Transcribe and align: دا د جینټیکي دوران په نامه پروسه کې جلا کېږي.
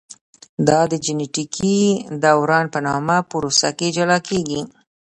دا 0.67 0.79
د 0.91 0.93
جینټیکي 1.05 1.79
دوران 2.23 2.65
په 2.73 2.79
نامه 2.87 3.17
پروسه 3.29 3.69
کې 3.77 3.87
جلا 3.95 4.17
کېږي. 4.27 4.61